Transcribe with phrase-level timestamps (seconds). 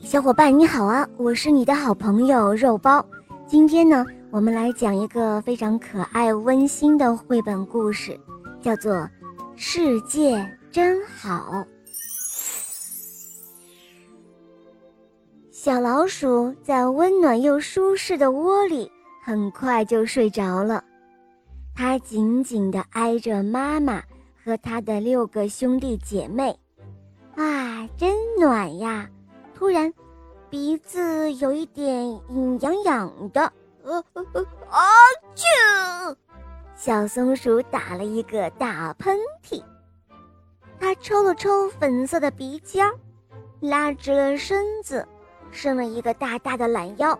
[0.00, 1.06] 小伙伴你好啊！
[1.18, 3.04] 我是你的好朋友肉包。
[3.46, 8.18] 今天呢，我们来讲一个非常可爱温馨的绘本故事，
[8.60, 8.94] 叫做
[9.54, 11.52] 《世界真好》。
[15.50, 18.90] 小老鼠在温暖又舒适的窝里，
[19.22, 20.82] 很快就睡着了。
[21.74, 24.02] 它紧紧地挨着妈妈
[24.42, 26.58] 和它的六个兄弟姐妹，
[27.36, 29.08] 啊，真暖呀！
[29.62, 29.94] 突然，
[30.50, 32.10] 鼻子有一点
[32.62, 33.40] 痒痒的，
[33.84, 34.82] 呃呃呃，啊
[35.36, 36.16] 啾！
[36.74, 39.62] 小松鼠打了一个大喷嚏，
[40.80, 42.90] 它抽了抽粉色的鼻尖，
[43.60, 45.06] 拉直了身子，
[45.52, 47.16] 伸了一个大大的懒腰，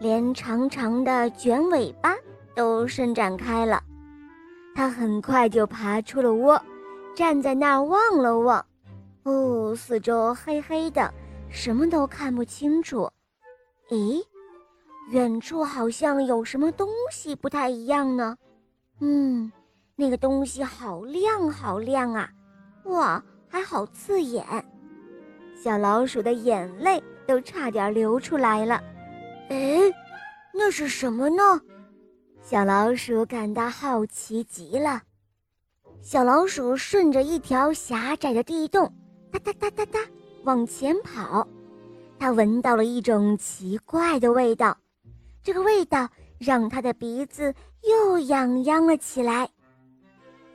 [0.00, 2.16] 连长长的卷尾巴
[2.56, 3.80] 都伸展开了。
[4.74, 6.60] 它很快就爬出了窝，
[7.14, 8.66] 站在那儿望了望，
[9.22, 11.14] 哦，四周黑黑的。
[11.50, 13.10] 什么都看不清楚，
[13.90, 14.22] 咦，
[15.10, 18.36] 远处好像有什么东西不太一样呢。
[19.00, 19.50] 嗯，
[19.96, 22.30] 那个东西好亮好亮啊，
[22.84, 24.44] 哇，还好刺眼，
[25.62, 28.82] 小老鼠的眼泪都差点流出来了。
[29.48, 29.80] 哎，
[30.54, 31.60] 那是什么呢？
[32.42, 35.02] 小老鼠感到好奇极了。
[36.00, 38.90] 小老鼠顺着一条狭窄的地洞，
[39.30, 40.00] 哒哒哒哒哒。
[40.44, 41.46] 往前跑，
[42.18, 44.76] 他闻到了一种奇怪的味道，
[45.42, 49.48] 这个味道让他的鼻子又痒痒了起来。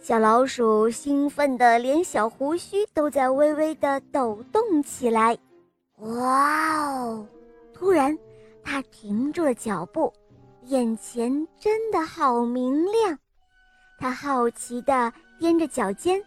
[0.00, 5.36] 小老鼠兴奋的连小胡须都在微微的抖动起来。
[5.98, 7.26] 哇哦！
[7.72, 8.18] 突然，
[8.62, 10.12] 它停住了脚步，
[10.66, 13.18] 眼前真的好明亮。
[13.98, 16.22] 它好奇的踮着脚尖，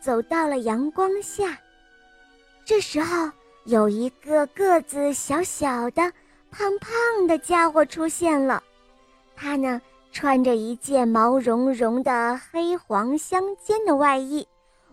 [0.00, 1.58] 走到了阳光下。
[2.64, 3.30] 这时候，
[3.64, 6.12] 有一个个子小小的、
[6.50, 8.62] 胖胖的家伙出现了。
[9.36, 9.80] 他呢，
[10.12, 14.46] 穿着一件毛茸茸的黑黄相间的外衣，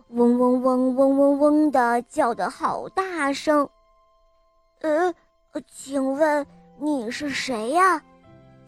[0.08, 3.66] 嗡嗡嗡嗡嗡嗡的叫得好大声。
[4.82, 5.14] 呃，
[5.66, 6.46] 请问
[6.78, 8.02] 你是谁呀？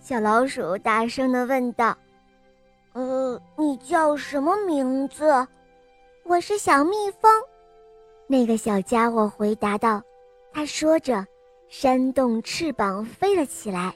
[0.00, 1.94] 小老鼠大声的问道。
[2.94, 5.46] 呃，你叫什么名字？
[6.24, 7.30] 我是小蜜蜂。
[8.34, 10.02] 那个小家伙回答道
[10.52, 11.24] ：“他说着，
[11.68, 13.94] 扇动翅膀飞了起来，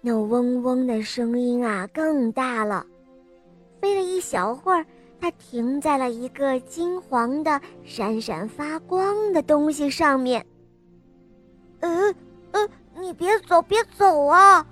[0.00, 2.86] 那嗡嗡的声音啊更大了。
[3.78, 4.82] 飞了一小会儿，
[5.20, 10.42] 它停在了一个金黄的、闪闪发光的东西上面。
[11.80, 12.14] 呃
[12.52, 14.66] 呃，你别走，别走啊！”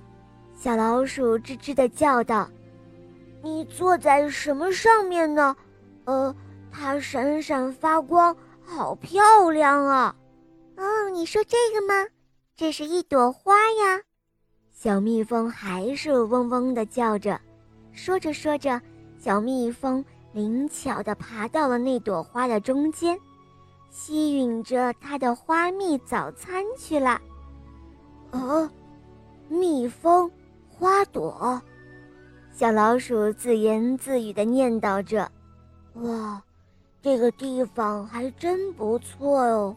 [0.56, 2.48] 小老鼠吱吱地叫道
[3.44, 5.54] ：“你坐在什么上面呢？
[6.06, 6.34] 呃，
[6.72, 8.34] 它闪闪发光。”
[8.64, 10.14] 好漂亮啊！
[10.76, 12.08] 哦，你说这个吗？
[12.56, 14.00] 这是一朵花呀。
[14.72, 17.40] 小蜜蜂还是嗡嗡地叫着，
[17.92, 18.80] 说着说着，
[19.18, 23.18] 小蜜蜂灵巧地爬到了那朵花的中间，
[23.90, 27.20] 吸吮着它的花蜜早餐去了。
[28.32, 28.68] 哦，
[29.48, 30.30] 蜜蜂，
[30.68, 31.60] 花朵，
[32.52, 35.30] 小老鼠自言自语地念叨着
[36.02, 36.42] ：“哇。”
[37.04, 39.76] 这个地方还真不错哦。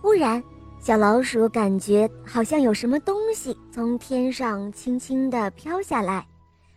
[0.00, 0.40] 忽然，
[0.78, 6.24] 小老鼠感觉好像有什么东西从天上轻轻地飘下来，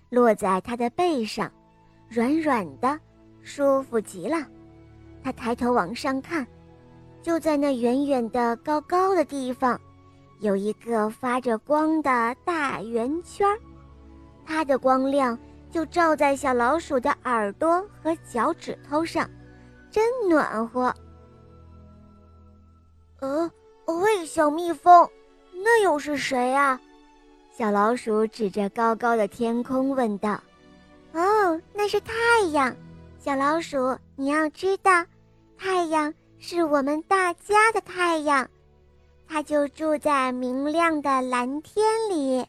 [0.09, 1.47] 落在它的背上，
[2.09, 2.99] 软软的，
[3.43, 4.47] 舒服极了。
[5.23, 6.47] 它抬头往上看，
[7.21, 9.79] 就在那远远的、高高的地方，
[10.39, 13.59] 有一个发着光的大圆圈儿，
[14.43, 15.37] 它的光亮。
[15.71, 19.29] 就照在小老鼠的耳朵和脚趾头上，
[19.91, 20.93] 真暖和。
[23.19, 23.51] 呃，
[23.85, 25.07] 喂，小蜜蜂，
[25.53, 26.79] 那又是谁啊？
[27.51, 30.41] 小老鼠指着高高的天空问道。
[31.13, 32.13] 哦，那是太
[32.51, 32.75] 阳。
[33.19, 35.05] 小老鼠，你要知道，
[35.57, 38.49] 太阳是我们大家的太阳，
[39.27, 42.45] 它就住在明亮的蓝天里。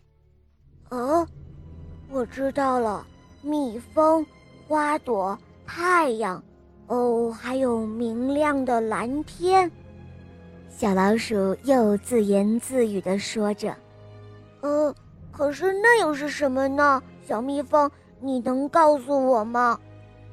[0.88, 1.26] 哦。
[2.12, 3.06] 我知道了，
[3.42, 4.24] 蜜蜂、
[4.68, 6.42] 花朵、太阳，
[6.88, 9.70] 哦，还有明亮的蓝天。
[10.68, 13.74] 小老鼠又自言自语地说着
[14.60, 14.94] ：“呃，
[15.32, 17.90] 可是那又是什么呢？”小蜜蜂，
[18.20, 19.78] 你能告诉我吗？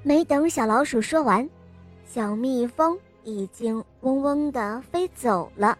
[0.03, 1.47] 没等小老鼠说完，
[2.05, 5.77] 小蜜蜂已经嗡嗡地飞走了。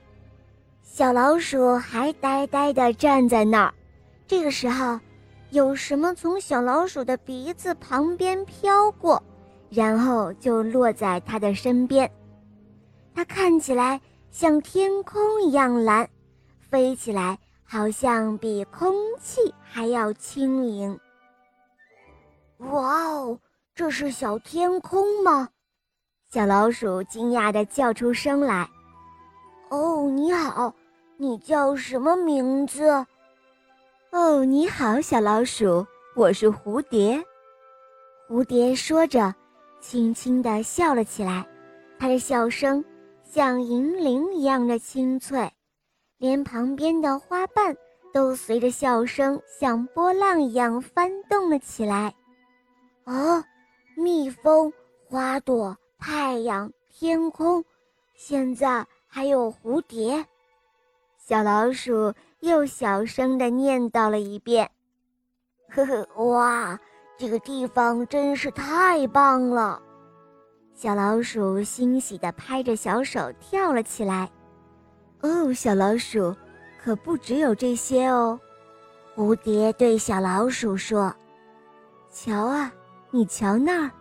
[0.84, 3.74] 小老鼠还呆呆地站在那儿。
[4.28, 5.00] 这个时候。
[5.52, 9.22] 有什么从小老鼠的鼻子旁边飘过，
[9.70, 12.10] 然后就落在它的身边。
[13.16, 14.00] 它看起来
[14.30, 16.08] 像天空一样蓝，
[16.70, 21.00] 飞起来好像比空气还要轻盈。
[22.58, 23.40] 哇哦，
[23.74, 25.50] 这是小天空吗？
[26.30, 28.70] 小老鼠惊讶地叫出声来。
[29.70, 30.74] 哦，你好，
[31.16, 33.06] 你叫什么名字？
[34.12, 37.22] 哦，你好，小老鼠，我是蝴蝶。
[38.30, 39.36] 蝴蝶说着，
[39.82, 41.46] 轻轻地笑了起来，
[42.00, 42.84] 它的笑声
[43.22, 45.52] 像银铃一样的清脆，
[46.18, 47.76] 连旁边的花瓣
[48.14, 52.16] 都随着笑声像波浪一样翻动了起来。
[53.04, 53.44] 哦，
[53.98, 54.72] 蜜蜂、
[55.10, 57.64] 花朵、太阳、天空，
[58.16, 60.26] 现在还有蝴蝶。
[61.18, 64.70] 小老鼠又小声地念叨了一遍
[65.70, 66.80] ：“呵呵，哇，
[67.18, 69.82] 这个地方真是太棒了！”
[70.74, 74.30] 小老鼠欣喜地拍着小手跳了起来。
[75.22, 76.36] 哦，小老鼠，
[76.84, 78.40] 可不只有这些哦。
[79.16, 81.14] 蝴蝶对小老鼠说
[82.12, 82.72] ：“瞧啊！”
[83.10, 83.92] 你瞧那儿，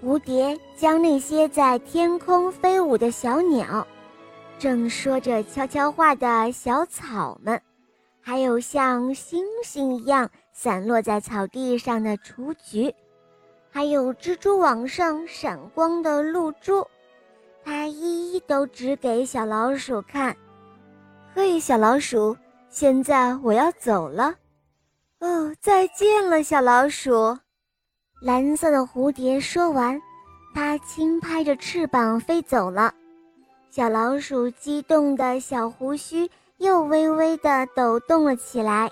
[0.00, 3.84] 蝴蝶将那些在天空飞舞的小鸟，
[4.62, 7.60] 正说着悄悄话的小草们，
[8.20, 12.94] 还有像星星一样散落在草地上的雏菊，
[13.72, 16.86] 还有蜘蛛网上闪光的露珠，
[17.64, 20.36] 它一一都指给小老鼠看。
[21.34, 22.36] 嘿，小老鼠，
[22.68, 24.32] 现在我要走了。
[25.18, 27.36] 哦，再见了，小老鼠。
[28.20, 30.00] 蓝色的蝴蝶说完，
[30.54, 32.94] 它轻拍着翅膀飞走了。
[33.74, 38.90] 小老鼠激动的小胡须又微微的抖动了起来。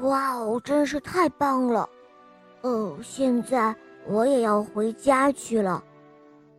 [0.00, 1.86] 哇哦，真是太棒了！
[2.62, 3.76] 哦，现在
[4.06, 5.84] 我也要回家去了。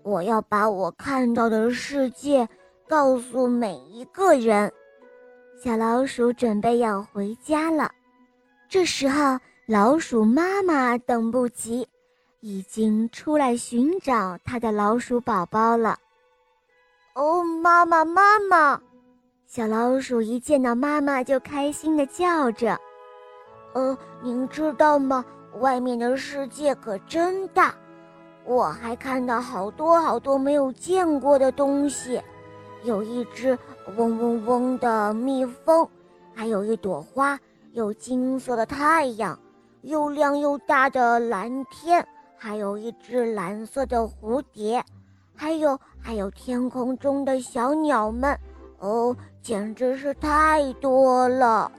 [0.04, 2.48] 我要把我看到的世界
[2.88, 4.72] 告诉每一个人。
[5.60, 7.90] 小老鼠准备要回家了。
[8.70, 9.40] 这时候。
[9.68, 11.88] 老鼠妈妈等不及，
[12.40, 15.98] 已经出来寻找它的老鼠宝宝了。
[17.16, 18.82] 哦，妈妈，妈妈！
[19.48, 22.78] 小老鼠一见到妈妈就开心地叫着。
[23.74, 25.24] 呃，您知道吗？
[25.62, 27.74] 外面的世界可真大，
[28.44, 32.22] 我还看到好多好多没有见过的东西，
[32.84, 33.58] 有一只
[33.96, 35.88] 嗡嗡嗡的蜜蜂，
[36.34, 37.40] 还有一朵花，
[37.72, 39.40] 有金色的太阳。
[39.84, 44.84] 又亮又大的蓝天，还有一只蓝色的蝴蝶，
[45.36, 48.38] 还有还有天空中的小鸟们，
[48.80, 51.72] 哦，简直是太多了！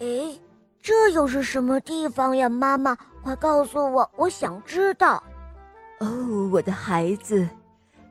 [0.00, 0.38] 哎，
[0.80, 2.48] 这又是什么地方呀？
[2.48, 5.22] 妈妈，快告诉我，我想知道。
[6.00, 7.48] 哦，我的孩子，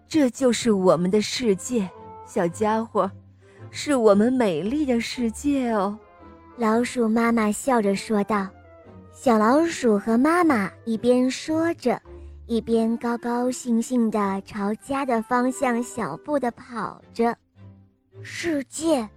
[0.08, 1.88] 这就是我们的世界，
[2.26, 3.10] 小家伙，
[3.70, 5.98] 是我们美丽的世界哦。
[6.58, 8.48] 老鼠妈妈笑着说道
[9.14, 12.02] ：“小老鼠和妈妈一边说着，
[12.47, 17.36] 一边高高兴兴地朝家的方向小步地跑着。
[18.21, 19.09] 世界，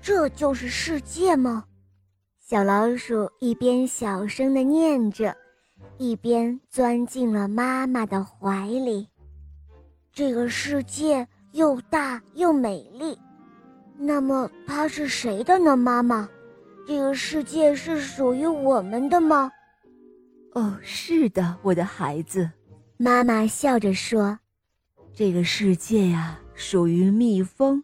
[0.00, 1.64] 这就是世界吗？”
[2.38, 5.36] 小老鼠一边小声地念着，
[5.98, 9.08] 一边钻进了妈妈的怀里。
[10.12, 13.18] 这个世界又大又美丽，
[13.98, 15.76] 那么它是谁的呢？
[15.76, 16.28] 妈妈？
[16.86, 19.50] 这个世界是属于我们的吗？
[20.52, 22.48] 哦，是的，我的孩子。
[22.98, 24.38] 妈妈笑着说
[25.12, 27.82] ：“这个世界呀，属于蜜蜂，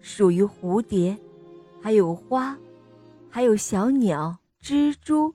[0.00, 1.16] 属于蝴蝶，
[1.82, 2.56] 还有花，
[3.28, 5.34] 还有小鸟、蜘蛛，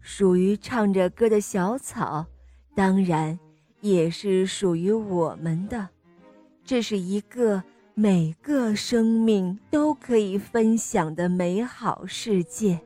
[0.00, 2.26] 属于唱着歌的小草，
[2.74, 3.38] 当然
[3.80, 5.88] 也是属于我们的。
[6.64, 7.62] 这是一个。”
[8.00, 12.78] 每个生命都可以分享的美好世界。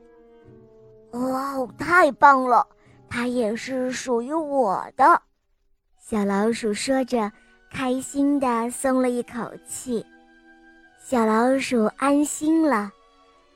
[1.11, 2.65] 哇哦，太棒了！
[3.07, 5.21] 它也是属于我的。
[6.05, 7.31] 小老鼠说着，
[7.71, 10.05] 开心地松了一口气。
[10.99, 12.91] 小老鼠安心了，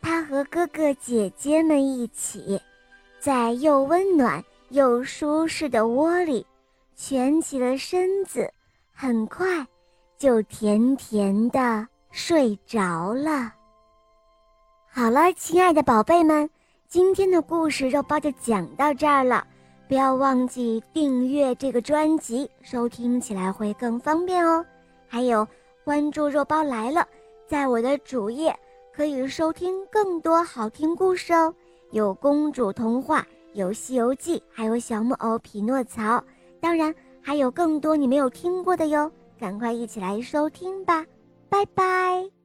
[0.02, 2.58] 它和哥哥姐姐们一起，
[3.20, 6.48] 在又温暖又舒适的窝里，
[6.96, 8.50] 蜷起了身子，
[8.94, 9.68] 很快。
[10.18, 13.54] 就甜甜的睡着了。
[14.90, 16.50] 好了，亲爱的宝贝们，
[16.88, 19.46] 今天的故事肉包就讲到这儿了。
[19.88, 24.66] 不要忘记订阅这个专辑，收听起来会更方便哦。
[25.08, 25.48] 还有
[25.86, 27.08] 关注肉包来了，
[27.48, 28.54] 在我的主页
[28.94, 31.54] 可以收听更多好听故事哦，
[31.92, 36.22] 有公主童话，有《西游记》，还有小木偶匹诺曹，
[36.60, 39.10] 当然还有更多你没有听过的哟。
[39.40, 41.06] 赶快一起来收听吧，
[41.48, 42.37] 拜拜。